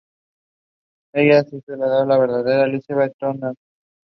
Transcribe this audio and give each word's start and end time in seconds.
Ella 1.13 1.41
es 1.41 1.53
en 1.53 1.59
sí 1.61 1.71
la 1.77 2.17
verdadera 2.17 2.63
Elisabeth 2.65 3.11
de 3.13 3.17
Tannhäuser. 3.19 3.57